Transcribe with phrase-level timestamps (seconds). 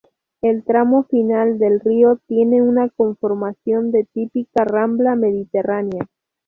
[0.41, 6.07] El tramo final del río tiene una conformación de típica rambla mediterránea.